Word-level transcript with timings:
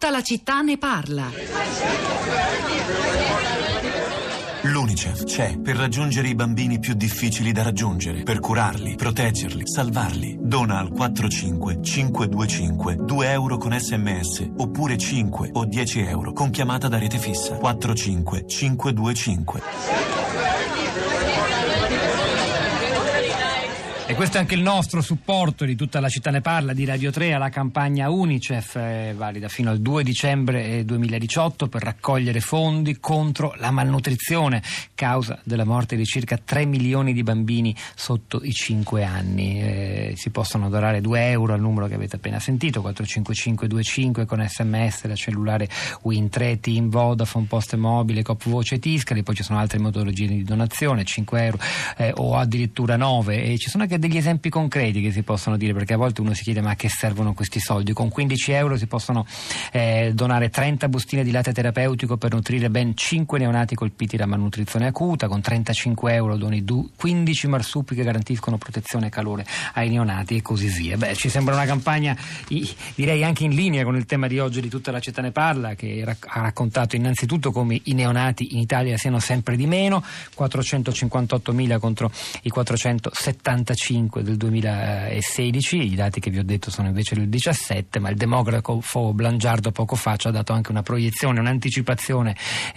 Tutta 0.00 0.14
la 0.14 0.22
città 0.22 0.62
ne 0.62 0.78
parla. 0.78 1.30
L'Unicef 4.62 5.24
c'è 5.24 5.58
per 5.58 5.76
raggiungere 5.76 6.28
i 6.28 6.34
bambini 6.34 6.78
più 6.78 6.94
difficili 6.94 7.52
da 7.52 7.64
raggiungere, 7.64 8.22
per 8.22 8.40
curarli, 8.40 8.94
proteggerli, 8.94 9.68
salvarli. 9.68 10.38
Dona 10.40 10.78
al 10.78 10.90
45 10.90 11.82
525 11.82 12.96
2 12.96 13.30
euro 13.30 13.58
con 13.58 13.78
sms 13.78 14.52
oppure 14.56 14.96
5 14.96 15.50
o 15.52 15.66
10 15.66 16.00
euro 16.00 16.32
con 16.32 16.48
chiamata 16.48 16.88
da 16.88 16.96
rete 16.96 17.18
fissa 17.18 17.56
45 17.56 18.44
E 24.10 24.16
questo 24.16 24.38
è 24.38 24.40
anche 24.40 24.56
il 24.56 24.60
nostro 24.60 25.02
supporto 25.02 25.64
di 25.64 25.76
tutta 25.76 26.00
la 26.00 26.08
città 26.08 26.32
ne 26.32 26.40
parla, 26.40 26.72
di 26.72 26.84
Radio 26.84 27.12
3 27.12 27.32
alla 27.32 27.48
campagna 27.48 28.10
Unicef, 28.10 28.74
eh, 28.74 29.14
valida 29.16 29.46
fino 29.46 29.70
al 29.70 29.78
2 29.78 30.02
dicembre 30.02 30.84
2018 30.84 31.68
per 31.68 31.84
raccogliere 31.84 32.40
fondi 32.40 32.98
contro 32.98 33.54
la 33.58 33.70
malnutrizione, 33.70 34.64
causa 34.96 35.38
della 35.44 35.64
morte 35.64 35.94
di 35.94 36.04
circa 36.04 36.36
3 36.44 36.64
milioni 36.64 37.12
di 37.12 37.22
bambini 37.22 37.72
sotto 37.94 38.40
i 38.42 38.50
5 38.50 39.04
anni. 39.04 39.62
Eh, 39.62 40.14
si 40.16 40.30
possono 40.30 40.68
donare 40.68 41.00
2 41.00 41.30
euro 41.30 41.52
al 41.52 41.60
numero 41.60 41.86
che 41.86 41.94
avete 41.94 42.16
appena 42.16 42.40
sentito, 42.40 42.80
45525 42.80 44.26
con 44.26 44.44
sms 44.44 45.06
da 45.06 45.14
cellulare 45.14 45.68
Win3, 46.04 46.58
Team, 46.58 46.90
Vodafone, 46.90 47.46
Poste 47.46 47.76
Mobile, 47.76 48.22
Cop 48.22 48.42
Voce 48.48 48.80
Tiscali, 48.80 49.22
poi 49.22 49.36
ci 49.36 49.44
sono 49.44 49.60
altre 49.60 49.78
metodologie 49.78 50.26
di 50.26 50.42
donazione, 50.42 51.04
5 51.04 51.44
euro 51.44 51.58
eh, 51.96 52.12
o 52.16 52.36
addirittura 52.36 52.96
9 52.96 53.44
e 53.44 53.56
ci 53.56 53.70
sono 53.70 53.84
anche 53.84 53.98
degli 54.00 54.16
esempi 54.16 54.48
concreti 54.48 55.00
che 55.00 55.12
si 55.12 55.22
possono 55.22 55.56
dire, 55.56 55.72
perché 55.72 55.92
a 55.92 55.96
volte 55.96 56.20
uno 56.22 56.34
si 56.34 56.42
chiede 56.42 56.60
ma 56.60 56.70
a 56.70 56.74
che 56.74 56.88
servono 56.88 57.34
questi 57.34 57.60
soldi? 57.60 57.92
Con 57.92 58.08
15 58.08 58.52
euro 58.52 58.76
si 58.76 58.88
possono 58.88 59.24
eh, 59.70 60.10
donare 60.12 60.48
30 60.50 60.88
bustine 60.88 61.22
di 61.22 61.30
latte 61.30 61.52
terapeutico 61.52 62.16
per 62.16 62.32
nutrire 62.32 62.70
ben 62.70 62.96
5 62.96 63.38
neonati 63.38 63.76
colpiti 63.76 64.16
da 64.16 64.26
malnutrizione 64.26 64.86
acuta, 64.86 65.28
con 65.28 65.40
35 65.40 66.14
euro 66.14 66.36
doni 66.36 66.64
15 66.96 67.46
marsupi 67.46 67.94
che 67.94 68.02
garantiscono 68.02 68.58
protezione 68.58 69.06
e 69.06 69.10
calore 69.10 69.46
ai 69.74 69.90
neonati 69.90 70.36
e 70.36 70.42
così 70.42 70.66
via. 70.66 70.96
Beh, 70.96 71.14
ci 71.14 71.28
sembra 71.28 71.54
una 71.54 71.66
campagna 71.66 72.16
direi 72.94 73.22
anche 73.22 73.44
in 73.44 73.54
linea 73.54 73.84
con 73.84 73.96
il 73.96 74.06
tema 74.06 74.26
di 74.26 74.38
oggi 74.38 74.60
di 74.60 74.68
tutta 74.68 74.90
la 74.90 75.00
città 75.00 75.20
ne 75.22 75.30
parla, 75.30 75.74
che 75.74 76.02
ha 76.04 76.40
raccontato 76.40 76.96
innanzitutto 76.96 77.52
come 77.52 77.80
i 77.84 77.92
neonati 77.92 78.54
in 78.54 78.58
Italia 78.58 78.96
siano 78.96 79.20
sempre 79.20 79.56
di 79.56 79.66
meno, 79.66 80.02
458.000 80.36 81.78
contro 81.78 82.10
i 82.42 82.48
475 82.48 83.89
5 83.90 84.22
del 84.22 84.36
2016, 84.36 85.76
i 85.78 85.96
dati 85.96 86.20
che 86.20 86.30
vi 86.30 86.38
ho 86.38 86.44
detto 86.44 86.70
sono 86.70 86.86
invece 86.86 87.16
del 87.16 87.28
17, 87.28 87.98
ma 87.98 88.08
il 88.08 88.14
demografo 88.14 89.12
Blangiardo 89.12 89.72
poco 89.72 89.96
fa 89.96 90.14
ci 90.14 90.28
ha 90.28 90.30
dato 90.30 90.52
anche 90.52 90.70
una 90.70 90.82
proiezione, 90.82 91.40
un'anticipazione 91.40 92.36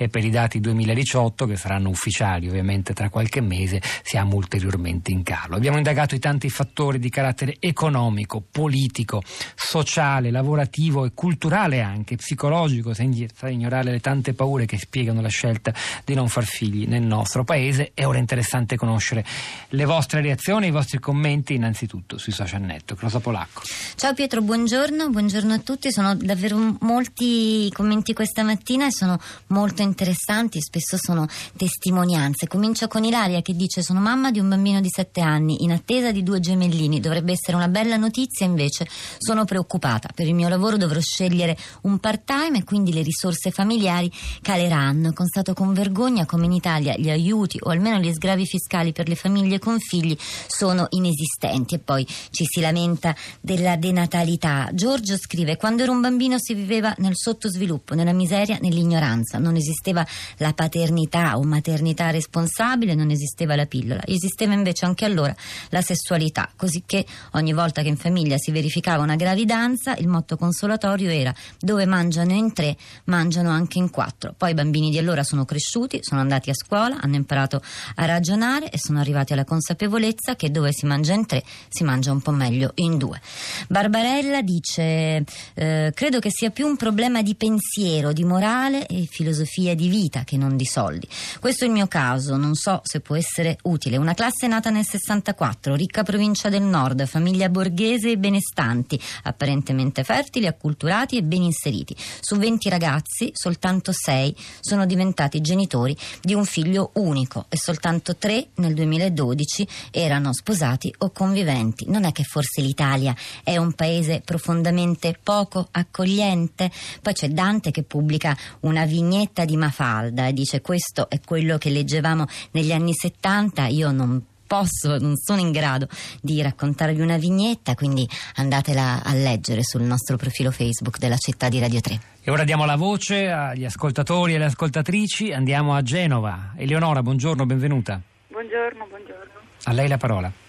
per 0.10 0.26
i 0.26 0.32
dati 0.32 0.60
2018 0.60 1.46
che 1.46 1.56
saranno 1.56 1.90
ufficiali 1.90 2.48
ovviamente 2.48 2.96
tra 2.96 3.10
qualche 3.10 3.42
mese, 3.42 3.80
siamo 4.02 4.38
ulteriormente 4.38 5.12
in 5.12 5.22
calo. 5.22 5.56
Abbiamo 5.56 5.78
indagato 5.78 6.16
i 6.16 6.20
tanti 6.20 6.50
fattori 6.50 6.98
di 6.98 7.10
carattere 7.10 7.58
economico, 7.60 8.44
politico, 8.50 9.22
sociale, 9.54 10.32
lavorativo 10.32 11.06
e 11.06 11.12
culturale 11.14 11.82
anche, 11.82 12.16
psicologico, 12.16 12.96
senza 12.96 13.50
ignorare 13.50 13.92
le 13.92 14.00
tante 14.00 14.34
paure 14.34 14.66
che 14.66 14.80
spiegano 14.80 15.22
la 15.22 15.30
scelta 15.30 15.72
di 16.04 16.16
non 16.16 16.28
far 16.28 16.46
figli 16.46 16.88
nel 16.88 17.04
nostro 17.04 17.44
paese. 17.44 17.92
È 17.94 18.04
ora 18.04 18.18
interessante 18.18 18.78
conoscere 18.78 19.24
le 19.70 19.86
vostre 19.86 20.20
reazioni, 20.20 20.66
i 20.68 20.72
vostri 20.72 21.02
commenti 21.04 21.54
innanzitutto 21.54 22.18
sui 22.18 22.32
social 22.32 22.62
network. 22.62 23.02
Rosa 23.02 23.20
Polacco. 23.20 23.62
Ciao 23.96 24.14
Pietro, 24.14 24.42
buongiorno, 24.42 25.10
buongiorno 25.10 25.54
a 25.54 25.60
tutti. 25.60 25.92
Sono 25.92 26.16
davvero 26.16 26.78
molti 26.80 27.70
commenti 27.74 28.14
questa 28.14 28.42
mattina 28.44 28.88
e 28.88 28.92
sono 28.92 29.20
molto 29.48 29.82
interessanti, 29.82 30.62
spesso 30.62 30.96
sono 30.98 31.28
testimonianze. 31.58 32.48
Comincio 32.48 32.88
con 32.88 33.04
Ilaria 33.04 33.42
che 33.42 33.54
dice 33.54 33.84
sono 33.84 34.00
mamma 34.00 34.32
di 34.32 34.40
un 34.40 34.48
bambino 34.48 34.80
di 34.80 34.88
7 34.90 35.20
anni 35.20 35.64
in 35.64 35.74
attesa 35.74 36.12
di 36.12 36.24
due 36.24 36.40
gemellini. 36.40 37.02
Dovrebbe 37.02 37.34
essere 37.34 37.58
una 37.58 37.68
bella 37.68 37.98
notizia, 37.98 38.46
invece 38.46 38.88
sono 39.18 39.44
preoccupata. 39.44 40.10
Per 40.16 40.26
il 40.26 40.34
mio 40.34 40.48
lavoro 40.48 40.78
dovrò 40.78 41.02
scegliere 41.02 41.58
un 41.82 42.00
part-time 42.00 42.60
e 42.60 42.64
quindi 42.64 42.94
le 42.94 43.02
risorse 43.02 43.52
familiari 43.52 44.10
caleranno. 44.42 45.12
Constato 45.12 45.54
con 45.54 45.74
vergogna 45.74 46.26
come 46.26 46.46
in 46.46 46.54
Italia 46.54 46.96
gli 46.96 47.10
aiuti 47.10 47.58
o 47.62 47.72
almeno 47.72 48.00
gli 48.00 48.12
sgravi 48.14 48.46
fiscali 48.46 48.94
per 48.94 49.10
le 49.10 49.16
famiglie 49.16 49.60
con 49.60 49.78
figli 49.80 50.16
sono 50.48 50.88
inesistenti 50.96 51.76
e 51.76 51.80
poi 51.80 52.06
ci 52.32 52.46
si 52.46 52.62
lamenta 52.62 53.16
della 53.42 53.76
denatalità. 53.76 54.70
Giorgio 54.74 55.18
scrive: 55.18 55.58
Quando 55.58 55.84
ero 55.84 55.92
un 55.92 56.02
bambino 56.02 56.38
si 56.40 56.54
viveva 56.54 56.94
nel 56.98 57.16
sottosviluppo, 57.16 57.94
nella 57.94 58.14
miseria, 58.14 58.58
nell'ignoranza. 58.62 59.38
Non 59.38 59.56
esisteva 59.56 60.06
la 60.38 60.54
paternità 60.54 61.38
o 61.38 61.44
maternità 61.44 62.10
responsabile, 62.10 62.96
non 62.96 63.10
esisteva 63.10 63.56
la 63.56 63.66
pillola. 63.66 64.02
Esisteva 64.06 64.54
invece 64.54 64.86
anche 64.86 65.06
allora 65.06 65.36
la 65.70 65.82
sessualità, 65.82 66.50
così 66.56 66.84
che 66.86 67.06
ogni 67.34 67.54
volta 67.54 67.82
che 67.82 67.90
in 67.90 67.98
famiglia 67.98 68.38
si 68.38 68.52
verificava 68.52 69.04
una 69.04 69.16
gravidanza, 69.16 69.96
il 69.96 70.08
motto 70.08 70.38
consolatorio 70.38 71.10
era: 71.10 71.34
dove 71.60 71.86
mangiano 71.86 72.34
in 72.34 72.54
tre, 72.54 72.76
mangiano 73.06 73.50
anche 73.50 73.78
in 73.78 73.90
quattro. 73.90 74.34
Poi 74.38 74.52
i 74.52 74.54
bambini 74.54 74.90
di 74.90 74.98
allora 74.98 75.24
sono 75.24 75.46
cresciuti, 75.46 76.00
sono 76.02 76.22
andati 76.22 76.50
a 76.50 76.54
scuola, 76.54 77.00
hanno 77.00 77.16
imparato 77.16 77.62
a 77.96 78.06
ragionare 78.06 78.70
e 78.70 78.78
sono 78.78 79.00
arrivati 79.00 79.34
alla 79.34 79.46
consapevolezza 79.46 80.36
che 80.36 80.52
dove 80.52 80.73
si 80.74 80.86
mangia 80.86 81.14
in 81.14 81.26
tre, 81.26 81.44
si 81.70 81.84
mangia 81.84 82.12
un 82.12 82.22
po' 82.22 82.32
meglio 82.32 82.72
in 82.76 82.98
due. 82.98 83.22
Barbarella 83.68 84.42
dice: 84.42 85.24
eh, 85.54 85.92
Credo 85.94 86.20
che 86.20 86.32
sia 86.32 86.50
più 86.50 86.68
un 86.68 86.76
problema 86.76 87.22
di 87.22 87.36
pensiero, 87.36 88.12
di 88.12 88.24
morale 88.24 88.86
e 88.88 89.08
filosofia 89.10 89.76
di 89.76 89.88
vita 89.88 90.24
che 90.24 90.38
non 90.38 90.58
di 90.58 90.66
soldi. 90.66 91.08
Questo 91.40 91.64
è 91.64 91.68
il 91.68 91.74
mio 91.74 91.88
caso, 91.88 92.36
non 92.36 92.56
so 92.56 92.82
se 92.84 93.00
può 93.00 93.16
essere 93.16 93.58
utile. 93.64 93.98
Una 93.98 94.14
classe 94.14 94.48
nata 94.48 94.70
nel 94.70 94.86
64, 94.86 95.76
ricca 95.76 96.04
provincia 96.04 96.50
del 96.50 96.64
nord, 96.64 97.06
famiglia 97.06 97.50
borghese 97.50 98.12
e 98.12 98.18
benestanti, 98.18 99.00
apparentemente 99.24 100.04
fertili, 100.04 100.48
acculturati 100.48 101.18
e 101.18 101.24
ben 101.24 101.44
inseriti. 101.44 101.96
Su 102.20 102.38
20 102.38 102.70
ragazzi, 102.70 103.30
soltanto 103.34 103.92
6 103.92 104.36
sono 104.60 104.86
diventati 104.86 105.42
genitori 105.42 105.96
di 106.22 106.34
un 106.34 106.46
figlio 106.46 106.92
unico 106.96 107.46
e 107.50 107.58
soltanto 107.58 108.16
3 108.16 108.48
nel 108.56 108.74
2012 108.74 109.68
erano 109.92 110.34
sposati 110.34 110.63
sposati 110.64 110.94
o 111.00 111.12
conviventi. 111.12 111.90
Non 111.90 112.06
è 112.06 112.12
che 112.12 112.24
forse 112.24 112.62
l'Italia 112.62 113.14
è 113.44 113.58
un 113.58 113.74
paese 113.74 114.22
profondamente 114.24 115.18
poco 115.22 115.68
accogliente? 115.72 116.72
Poi 117.02 117.14
c'è 117.14 117.28
Dante 117.28 117.72
che 117.72 117.84
pubblica 117.84 118.36
una 118.62 118.86
vignetta 118.86 119.44
di 119.44 119.58
Mafalda 119.58 120.28
e 120.28 120.34
dice 120.34 120.62
questo 120.62 121.10
è 121.10 121.20
quello 121.24 121.58
che 121.58 121.70
leggevamo 121.70 122.26
negli 122.52 122.72
anni 122.72 122.94
70, 122.94 123.68
io 123.68 123.92
non 123.92 124.22
posso, 124.46 124.98
non 125.00 125.18
sono 125.18 125.42
in 125.42 125.52
grado 125.52 125.88
di 126.22 126.42
raccontarvi 126.42 127.02
una 127.02 127.18
vignetta, 127.18 127.76
quindi 127.76 128.08
andatela 128.36 129.02
a 129.04 129.14
leggere 129.14 129.64
sul 129.64 129.82
nostro 129.82 130.16
profilo 130.16 130.52
Facebook 130.52 130.98
della 131.00 131.18
città 131.18 131.50
di 131.50 131.60
Radio 131.60 131.82
3. 131.82 132.00
E 132.22 132.32
ora 132.32 132.44
diamo 132.44 132.64
la 132.66 132.76
voce 132.76 133.30
agli 133.30 133.66
ascoltatori 133.66 134.34
e 134.34 134.36
alle 134.36 134.46
ascoltatrici, 134.46 135.34
andiamo 135.34 135.76
a 135.76 135.82
Genova. 135.82 136.54
Eleonora, 136.56 137.02
buongiorno, 137.02 137.46
benvenuta. 137.46 138.00
Buongiorno, 138.28 138.86
buongiorno. 138.88 139.32
A 139.66 139.72
lei 139.74 139.88
la 139.88 139.98
parola. 139.98 140.43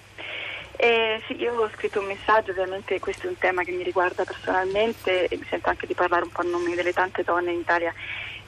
Eh, 0.77 1.23
sì, 1.27 1.41
io 1.41 1.55
ho 1.55 1.71
scritto 1.71 2.01
un 2.01 2.07
messaggio, 2.07 2.51
ovviamente 2.51 2.99
questo 2.99 3.27
è 3.27 3.31
un 3.31 3.39
tema 3.39 3.63
che 3.63 3.71
mi 3.71 3.85
riguarda 3.85 4.25
personalmente 4.25 5.29
e 5.29 5.37
mi 5.37 5.47
sento 5.49 5.69
anche 5.69 5.87
di 5.87 5.95
parlare 5.95 6.25
un 6.25 6.31
po' 6.31 6.41
a 6.41 6.45
nome 6.45 6.75
delle 6.75 6.93
tante 6.93 7.23
donne 7.23 7.53
in 7.53 7.61
Italia 7.61 7.93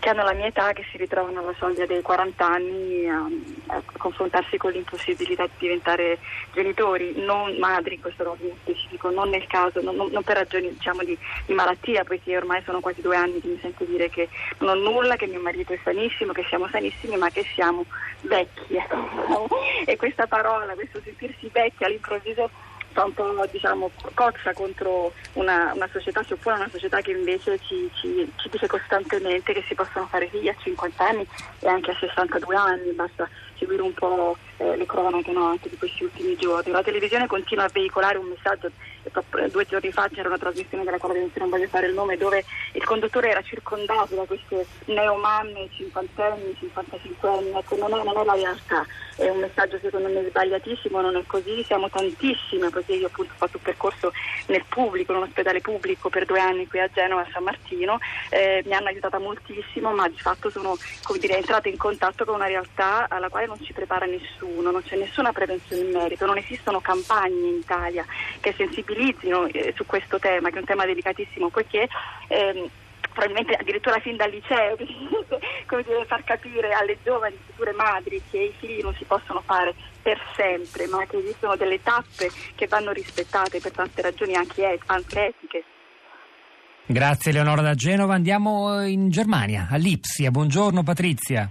che 0.06 0.12
hanno 0.12 0.22
la 0.22 0.34
mia 0.34 0.47
età, 0.47 0.72
che 0.72 0.84
si 0.89 0.99
ritrovano 0.99 1.41
alla 1.41 1.55
soglia 1.59 1.84
dei 1.84 2.00
40 2.00 2.47
anni 2.47 3.09
a, 3.09 3.27
a 3.75 3.83
confrontarsi 3.99 4.56
con 4.56 4.71
l'impossibilità 4.71 5.47
di 5.47 5.50
diventare 5.59 6.19
genitori, 6.53 7.25
non 7.25 7.56
madri 7.59 7.97
in 7.97 8.00
questo 8.00 8.22
caso 8.22 8.55
specifico, 8.61 9.11
non 9.11 9.31
nel 9.31 9.49
caso, 9.49 9.83
non, 9.83 9.97
non 9.97 10.22
per 10.22 10.37
ragioni 10.37 10.69
diciamo, 10.69 11.03
di, 11.03 11.19
di, 11.45 11.55
malattia, 11.55 12.05
poiché 12.05 12.37
ormai 12.37 12.62
sono 12.65 12.78
quasi 12.78 13.00
due 13.00 13.16
anni 13.16 13.41
che 13.41 13.49
mi 13.49 13.59
sento 13.61 13.83
dire 13.83 14.09
che 14.09 14.28
non 14.59 14.78
ho 14.78 14.91
nulla, 14.92 15.16
che 15.16 15.27
mio 15.27 15.41
marito 15.41 15.72
è 15.72 15.78
sanissimo, 15.83 16.33
che 16.33 16.45
siamo 16.48 16.69
sanissimi, 16.69 17.16
ma 17.16 17.28
che 17.31 17.45
siamo 17.53 17.84
vecchi. 18.21 18.78
e 19.86 19.97
questa 19.97 20.28
parola, 20.28 20.72
questo 20.75 21.01
sentirsi 21.03 21.51
vecchi 21.53 21.83
all'improvviso 21.83 22.48
fa 22.97 23.04
un 23.04 23.13
po' 23.13 23.47
diciamo, 23.53 23.91
cozza 24.15 24.54
contro 24.54 25.13
una, 25.34 25.72
una, 25.75 25.89
società, 25.93 26.22
si 26.22 26.33
oppone 26.33 26.57
una 26.57 26.71
società 26.71 27.03
che 27.03 27.10
invece 27.10 27.59
ci, 27.59 27.91
ci, 27.93 28.33
ci, 28.37 28.48
dice 28.48 28.66
costantemente 28.66 29.53
che 29.53 29.63
si 29.69 29.75
possono 29.75 30.07
fare 30.07 30.28
figli 30.28 30.48
a 30.48 30.57
50 30.59 31.07
anni 31.07 31.27
e 31.60 31.69
anche 31.69 31.91
a 31.91 31.97
62 32.01 32.57
anni, 32.57 32.93
basta 32.93 33.28
seguire 33.59 33.83
un 33.83 33.93
po' 33.93 34.39
eh, 34.57 34.77
le 34.77 34.87
cronache 34.87 35.31
no, 35.31 35.45
anche 35.45 35.69
di 35.69 35.77
questi 35.77 36.04
ultimi 36.04 36.37
giorni. 36.37 36.72
La 36.72 36.83
televisione 36.83 37.27
continua 37.27 37.65
a 37.65 37.71
veicolare 37.71 38.16
un 38.16 38.28
messaggio 38.28 38.71
due 39.51 39.67
giorni 39.67 39.93
fa 39.93 40.09
c'era 40.09 40.29
una 40.29 40.39
trasmissione 40.39 40.85
della 40.85 40.99
quale 40.99 41.29
non 41.35 41.51
voglio 41.51 41.69
fare 41.69 41.87
il 41.87 41.95
nome 41.95 42.17
dove 42.17 42.45
il 42.73 42.85
conduttore 42.85 43.31
era 43.31 43.43
circondato 43.43 44.15
da 44.15 44.25
queste 44.25 44.67
neomamme 44.87 45.69
cinquantenni, 45.71 46.57
55 46.59 47.29
anni, 47.29 47.51
ecco 47.51 47.77
non 47.77 47.93
è, 47.93 48.03
non 48.03 48.19
è 48.19 48.25
la 48.25 48.35
realtà, 48.35 48.87
è 49.17 49.29
un 49.29 49.41
messaggio 49.41 49.79
secondo 49.81 50.09
me 50.09 50.27
sbagliatissimo, 50.29 51.01
non 51.01 51.17
è 51.17 51.23
così, 51.27 51.63
siamo 51.65 51.89
tantissime, 51.89 52.71
perché 52.71 52.95
io 52.95 53.07
appunto 53.07 53.33
ho 53.33 53.37
fatto 53.37 53.57
un 53.57 53.63
percorso 53.63 54.13
nel 54.47 54.65
pubblico, 54.69 55.13
in 55.13 55.19
un 55.19 55.25
ospedale 55.25 55.61
pubblico 55.61 56.09
per 56.09 56.25
due 56.25 56.41
anni 56.41 56.67
qui 56.67 56.81
a 56.81 56.89
Genova, 56.93 57.23
a 57.23 57.29
San 57.33 57.45
Martino, 57.45 57.99
eh, 58.31 58.63
mi 58.65 58.75
hanno 58.75 58.89
aiutata 58.89 59.19
moltissimo, 59.19 59.93
ma 59.93 60.09
di 60.09 60.19
fatto 60.19 60.51
sono 60.51 60.77
dire, 61.19 61.37
entrata 61.37 61.69
in 61.69 61.77
contatto 61.77 62.25
con 62.25 62.35
una 62.35 62.47
realtà 62.47 63.07
alla 63.09 63.29
quale 63.29 63.47
non 63.47 63.61
ci 63.63 63.73
prepara 63.73 64.07
nessuno, 64.07 64.71
non 64.71 64.83
c'è 64.83 64.97
nessuna 64.97 65.33
prevenzione 65.33 65.83
in 65.83 65.91
merito, 65.91 66.27
non 66.27 66.39
esistono 66.39 66.81
campagne 66.81 67.49
in 67.49 67.57
Italia 67.57 68.05
che 68.41 68.55
sensibilizzino 68.97 69.47
eh, 69.47 69.72
su 69.77 69.84
questo 69.84 70.19
tema, 70.19 70.48
che 70.48 70.57
è 70.57 70.60
un 70.60 70.65
tema 70.65 70.87
delicatissimo, 70.87 71.51
poiché 71.51 71.87
ehm, 72.28 72.69
probabilmente 73.13 73.54
addirittura 73.54 73.98
fin 74.01 74.16
dal 74.16 74.31
liceo, 74.31 74.77
come 75.66 75.83
dire, 75.83 76.04
far 76.07 76.25
capire 76.25 76.72
alle 76.72 76.98
giovani 77.04 77.37
future 77.47 77.72
madri 77.72 78.21
che 78.31 78.39
i 78.39 78.54
figli 78.59 78.83
non 78.83 78.95
si 78.95 79.04
possono 79.04 79.43
fare 79.45 79.75
per 80.03 80.21
sempre, 80.34 80.87
ma 80.87 81.04
che 81.07 81.19
esistono 81.19 81.57
delle 81.57 81.83
tappe 81.83 82.31
che 82.54 82.66
vanno 82.66 82.93
rispettate 82.93 83.60
per 83.60 83.72
tante 83.72 84.03
ragioni 84.03 84.34
anche, 84.34 84.78
anche 84.87 85.27
etiche. 85.27 85.65
Grazie 86.89 87.33
Leonora 87.33 87.63
da 87.63 87.75
Genova, 87.75 88.15
andiamo 88.15 88.87
in 88.87 89.10
Germania, 89.10 89.66
all'Ipsia. 89.71 90.31
Buongiorno 90.31 90.84
Patrizia. 90.84 91.51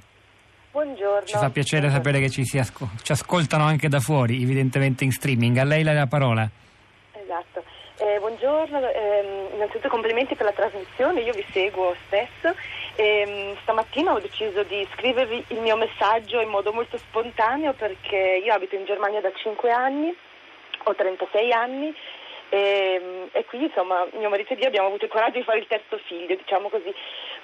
Buongiorno. 0.71 1.25
Ci 1.25 1.37
fa 1.37 1.49
piacere 1.49 1.87
Buongiorno. 1.87 2.05
sapere 2.05 2.19
che 2.19 2.29
ci, 2.29 2.45
si 2.45 2.57
asco- 2.57 2.89
ci 3.01 3.11
ascoltano 3.11 3.65
anche 3.65 3.89
da 3.89 3.99
fuori, 3.99 4.41
evidentemente 4.41 5.03
in 5.03 5.11
streaming. 5.11 5.57
A 5.57 5.65
lei 5.65 5.83
la 5.83 6.07
parola. 6.07 6.49
Eh, 7.97 8.19
buongiorno, 8.19 8.89
eh, 8.89 9.47
innanzitutto 9.53 9.87
complimenti 9.87 10.35
per 10.35 10.47
la 10.47 10.51
trasmissione, 10.51 11.21
io 11.21 11.31
vi 11.31 11.45
seguo 11.51 11.95
spesso. 12.05 12.53
Eh, 12.95 13.55
stamattina 13.61 14.11
ho 14.11 14.19
deciso 14.19 14.63
di 14.63 14.85
scrivervi 14.95 15.45
il 15.49 15.61
mio 15.61 15.77
messaggio 15.77 16.41
in 16.41 16.49
modo 16.49 16.73
molto 16.73 16.97
spontaneo 16.97 17.71
perché 17.71 18.41
io 18.43 18.53
abito 18.53 18.75
in 18.75 18.83
Germania 18.83 19.21
da 19.21 19.31
5 19.33 19.71
anni, 19.71 20.13
ho 20.83 20.93
36 20.93 21.53
anni 21.53 21.95
e, 22.49 23.29
e, 23.31 23.45
qui 23.45 23.63
insomma 23.63 24.05
mio 24.11 24.29
marito 24.29 24.51
e 24.51 24.57
io 24.57 24.67
abbiamo 24.67 24.87
avuto 24.87 25.05
il 25.05 25.11
coraggio 25.11 25.37
di 25.37 25.45
fare 25.45 25.59
il 25.59 25.67
terzo 25.67 25.97
figlio, 25.99 26.35
diciamo 26.35 26.67
così, 26.67 26.93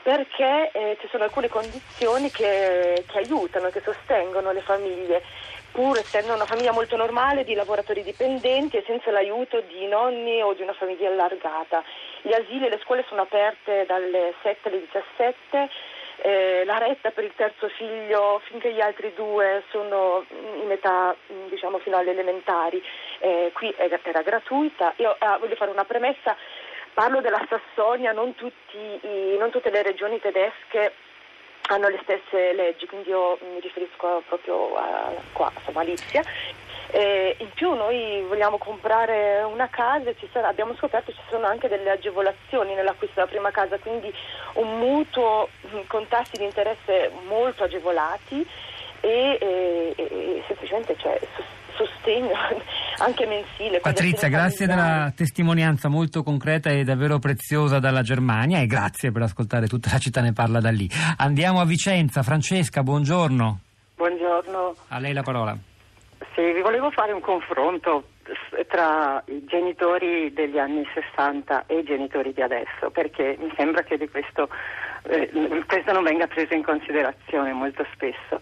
perché 0.04 0.70
eh, 0.74 0.98
ci 1.00 1.08
sono 1.10 1.24
alcune 1.24 1.48
condizioni 1.48 2.30
che, 2.30 3.06
che 3.08 3.18
aiutano, 3.20 3.70
che 3.70 3.82
sostengono 3.82 4.52
le 4.52 4.62
famiglie 4.62 5.24
pur 5.72 5.98
essendo 5.98 6.34
una 6.34 6.46
famiglia 6.46 6.74
molto 6.74 6.96
normale 6.98 7.44
di 7.44 7.54
lavoratori 7.54 8.04
dipendenti 8.04 8.78
e 8.78 8.84
senza 8.86 9.12
l'aiuto 9.12 9.62
di 9.62 9.88
nonni 9.88 10.42
o 10.42 10.54
di 10.54 10.62
una 10.62 10.74
famiglia 10.74 11.10
allargata. 11.10 11.84
Gli 12.22 12.34
asili 12.34 12.66
e 12.66 12.70
le 12.70 12.80
scuole 12.84 13.06
sono 13.08 13.22
aperte 13.22 13.86
dalle 13.88 14.34
7 14.42 14.68
alle 14.68 14.80
17, 14.82 15.70
eh, 16.24 16.64
la 16.66 16.78
retta 16.78 17.12
per 17.12 17.24
il 17.24 17.34
terzo 17.36 17.68
figlio 17.70 18.42
finché 18.46 18.72
gli 18.74 18.82
altri 18.82 19.14
due 19.16 19.64
sono 19.72 20.24
in 20.62 20.70
età 20.70 21.16
diciamo 21.50 21.80
fino 21.80 21.98
alle 21.98 22.12
elementari, 22.12 22.84
eh, 23.20 23.52
qui 23.54 23.74
era 23.78 24.22
gratuita. 24.22 24.94
Io 24.98 25.16
eh, 25.16 25.38
voglio 25.40 25.56
fare 25.56 25.72
una 25.72 25.86
premessa, 25.86 26.36
parlo 26.94 27.22
della 27.22 27.44
Sassonia, 27.48 28.12
non, 28.12 28.36
tutti, 28.36 29.00
non 29.38 29.50
tutte 29.50 29.72
le 29.72 29.82
regioni 29.82 30.20
tedesche 30.20 30.94
hanno 31.70 31.88
le 31.88 32.00
stesse 32.04 32.54
leggi, 32.54 32.86
quindi 32.86 33.10
io 33.10 33.38
mi 33.42 33.60
riferisco 33.60 34.24
proprio 34.28 34.76
a, 34.76 35.12
qua, 35.34 35.52
a 35.54 35.72
Malizia. 35.72 36.24
Eh, 36.94 37.38
in 37.40 37.50
più 37.54 37.74
noi 37.74 38.22
vogliamo 38.28 38.58
comprare 38.58 39.44
una 39.44 39.70
casa 39.70 40.10
e 40.10 40.16
sarà, 40.34 40.50
abbiamo 40.50 40.76
scoperto 40.76 41.12
che 41.12 41.18
ci 41.18 41.24
sono 41.30 41.46
anche 41.48 41.70
delle 41.70 41.90
agevolazioni 41.90 42.74
nell'acquisto 42.74 43.16
della 43.16 43.28
prima 43.28 43.52
casa, 43.52 43.78
quindi 43.78 44.14
un 44.56 44.78
mutuo 44.78 45.48
con 45.88 46.08
tassi 46.10 46.38
di 46.38 46.44
interesse 46.44 47.12
molto 47.28 47.64
agevolati 47.64 48.46
e, 49.00 49.38
e, 49.40 49.94
e 49.96 50.44
semplicemente 50.48 50.98
cioè, 50.98 51.18
sostegno 51.86 52.32
anche 53.00 53.26
mensile. 53.26 53.80
Patrizia, 53.80 54.28
grazie 54.28 54.68
della 54.68 55.12
testimonianza 55.16 55.90
molto 55.90 56.24
concreta 56.24 56.70
e 56.70 56.84
davvero 56.84 57.20
preziosa 57.20 57.80
dalla 57.80 58.02
Germania 58.02 58.60
e 58.60 58.66
grazie 58.66 59.12
per 59.12 59.24
ascoltare 59.24 59.68
tutta 59.68 59.90
la 59.92 59.98
città 59.98 60.22
ne 60.22 60.34
parla 60.34 60.60
da 60.60 60.70
lì. 60.70 60.90
Andiamo 61.18 61.60
a 61.60 61.66
Vicenza, 61.66 62.24
Francesca, 62.24 62.84
buongiorno. 62.84 63.60
Buongiorno. 63.96 64.76
A 64.90 65.00
lei 65.00 65.14
la 65.14 65.24
parola. 65.24 65.58
Sì, 66.36 66.52
vi 66.54 66.62
volevo 66.62 66.92
fare 66.92 67.12
un 67.12 67.22
confronto 67.22 68.04
tra 68.68 69.22
i 69.28 69.44
genitori 69.46 70.32
degli 70.34 70.58
anni 70.58 70.88
60 70.94 71.66
e 71.68 71.80
i 71.80 71.84
genitori 71.84 72.34
di 72.34 72.42
adesso, 72.42 72.90
perché 72.92 73.38
mi 73.40 73.52
sembra 73.56 73.84
che 73.84 73.98
di 73.98 74.10
questo, 74.10 74.50
eh, 75.04 75.30
questo 75.68 75.92
non 75.92 76.04
venga 76.04 76.28
preso 76.28 76.54
in 76.54 76.64
considerazione 76.64 77.54
molto 77.54 77.86
spesso. 77.94 78.40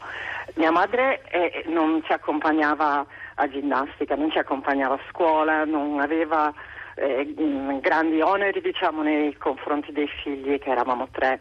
Mia 0.56 0.72
madre 0.72 1.22
eh, 1.30 1.64
non 1.68 2.02
ci 2.06 2.12
accompagnava 2.12 3.06
a 3.36 3.50
ginnastica, 3.50 4.16
non 4.16 4.32
ci 4.32 4.38
accompagnava 4.38 4.96
a 4.96 5.00
scuola, 5.10 5.64
non 5.66 6.00
aveva 6.00 6.54
eh, 6.96 7.34
grandi 7.80 8.22
oneri 8.22 8.62
diciamo, 8.62 9.02
nei 9.02 9.36
confronti 9.38 9.92
dei 9.92 10.10
figli, 10.22 10.60
che 10.60 10.70
eravamo 10.70 11.08
tre 11.12 11.40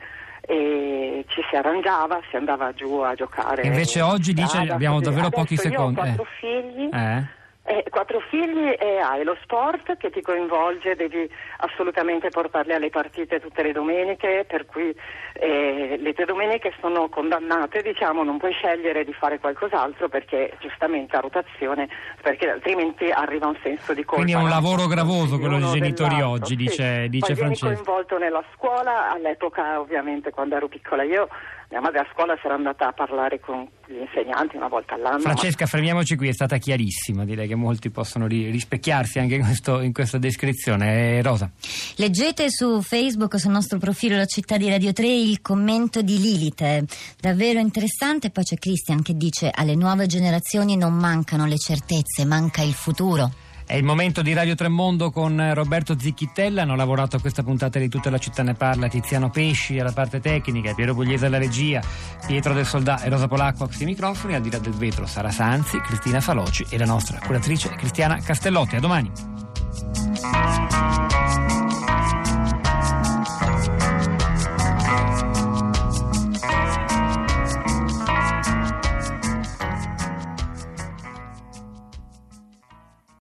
e 0.50 1.26
ci 1.29 1.43
si 1.50 1.56
arrangiava, 1.56 2.20
si 2.31 2.37
andava 2.37 2.73
giù 2.73 3.00
a 3.00 3.14
giocare. 3.14 3.67
Invece 3.67 4.00
oggi 4.00 4.32
dice 4.32 4.58
abbiamo 4.58 4.99
davvero 5.00 5.29
pochi 5.29 5.56
secondi. 5.56 6.00
Io 6.00 6.06
ho 6.06 6.14
quattro 6.14 6.23
eh. 6.23 6.26
figli. 6.38 6.88
Eh? 6.91 7.37
Eh, 7.70 7.85
quattro 7.91 8.19
figli 8.31 8.75
e 8.79 8.97
hai 8.97 9.23
lo 9.25 9.37
sport 9.43 9.99
che 9.99 10.09
ti 10.09 10.23
coinvolge, 10.23 10.97
devi 10.97 11.31
assolutamente 11.59 12.31
portarli 12.31 12.73
alle 12.73 12.88
partite 12.88 13.41
tutte 13.41 13.62
le 13.62 13.73
domeniche, 13.73 14.47
per 14.49 14.65
cui 14.65 14.94
eh, 15.35 15.99
le 16.00 16.15
tue 16.15 16.25
domeniche 16.25 16.73
sono 16.81 17.11
condannate, 17.11 17.82
diciamo, 17.82 18.25
non 18.25 18.38
puoi 18.38 18.53
scegliere 18.53 19.05
di 19.05 19.12
fare 19.12 19.38
qualcos'altro 19.38 20.09
perché 20.09 20.55
giustamente 20.61 21.15
a 21.17 21.20
rotazione, 21.20 21.91
perché 22.23 22.49
altrimenti 22.49 23.11
arriva 23.11 23.49
un 23.49 23.59
senso 23.62 23.93
di 23.93 24.03
colpa. 24.03 24.25
Quindi 24.25 24.32
è 24.32 24.43
un 24.43 24.49
lavoro 24.49 24.87
gravoso 24.87 25.38
quello 25.38 25.59
dei 25.59 25.69
genitori 25.79 26.23
oggi, 26.23 26.56
dice, 26.56 27.03
sì. 27.03 27.09
dice 27.11 27.35
Poi 27.35 27.37
Francesco. 27.37 27.67
coinvolto 27.67 28.17
nella 28.17 28.43
scuola, 28.55 29.11
all'epoca 29.11 29.79
ovviamente 29.79 30.31
quando 30.31 30.56
ero 30.56 30.69
piccola 30.69 31.03
io 31.03 31.29
mia 31.70 31.81
madre 31.81 31.99
a 31.99 32.06
scuola 32.12 32.35
era 32.43 32.55
andata 32.55 32.88
a 32.88 32.93
parlare 32.93 33.41
con 33.41 33.69
gli 33.87 33.97
insegnanti 33.97 34.56
una 34.56 34.69
volta 34.69 34.94
all'anno. 34.94 35.20
Francesca, 35.20 35.65
ma... 35.65 35.70
fermiamoci 35.70 36.17
qui, 36.17 36.29
è 36.29 36.32
stata 36.32 36.56
chiarissima, 36.56 37.25
direi 37.26 37.47
che 37.47 37.55
molti 37.55 37.91
possono 37.91 38.26
rispecchiarsi 38.26 39.19
anche 39.19 39.35
in, 39.35 39.43
questo, 39.43 39.81
in 39.81 39.93
questa 39.93 40.17
descrizione. 40.17 41.19
Eh, 41.19 41.23
Rosa. 41.23 41.50
Leggete 41.97 42.50
su 42.50 42.81
Facebook, 42.81 43.38
sul 43.38 43.50
nostro 43.50 43.79
profilo 43.79 44.17
La 44.17 44.25
Città 44.25 44.56
di 44.56 44.70
Radio 44.70 44.94
3, 44.94 45.06
il 45.06 45.43
commento 45.43 46.00
di 46.00 46.19
Lilith, 46.19 46.85
davvero 47.20 47.59
interessante. 47.59 48.31
Poi 48.31 48.44
c'è 48.44 48.56
Christian 48.56 49.03
che 49.03 49.15
dice 49.15 49.50
alle 49.55 49.75
nuove 49.75 50.06
generazioni 50.06 50.76
non 50.76 50.94
mancano 50.94 51.44
le 51.44 51.59
certezze, 51.59 52.25
manca 52.25 52.62
il 52.62 52.73
futuro. 52.73 53.31
È 53.69 53.75
il 53.75 53.85
momento 53.85 54.23
di 54.23 54.32
Radio 54.32 54.55
Tremondo 54.55 55.11
con 55.11 55.53
Roberto 55.53 55.94
Zicchittella. 55.99 56.62
Hanno 56.62 56.75
lavorato 56.75 57.17
a 57.17 57.20
questa 57.20 57.43
puntata 57.43 57.79
di 57.79 57.91
Tutta 57.91 58.09
la 58.09 58.17
città 58.17 58.43
ne 58.43 58.55
parla. 58.55 58.88
Tiziano 58.88 59.29
Pesci 59.29 59.79
alla 59.79 59.93
parte 59.93 60.20
tecnica, 60.20 60.73
Piero 60.73 60.94
Pugliese 60.94 61.27
alla 61.27 61.37
regia, 61.37 61.82
Pietro 62.27 62.55
del 62.55 62.65
Soldà 62.65 63.03
e 63.03 63.10
Rosa 63.10 63.29
Polacco 63.29 63.65
a 63.65 63.67
questi 63.67 63.84
microfoni. 63.84 64.34
Al 64.34 64.41
di 64.41 64.51
là 64.51 64.58
del 64.58 64.72
vetro 64.72 65.05
Sara 65.05 65.31
Sanzi, 65.31 65.82
Cristina 65.82 66.22
Faloci 66.22 66.65
e 66.70 66.79
la 66.79 66.87
nostra 66.87 67.19
curatrice 67.19 67.69
Cristiana 67.77 68.19
Castellotti. 68.22 68.77
A 68.77 68.81
domani. 68.81 69.38